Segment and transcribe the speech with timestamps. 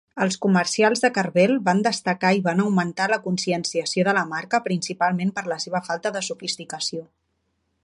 [0.25, 5.35] Els comercials de Carvel van destacar i van augmentar la conscienciació de la marca principalment
[5.39, 7.07] per la seva falta de sofisticació.